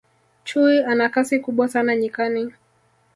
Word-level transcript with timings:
chui 0.45 0.83
ana 0.83 1.09
Kasi 1.09 1.39
kubwa 1.39 1.67
sana 1.69 1.95
nyikani 1.95 2.53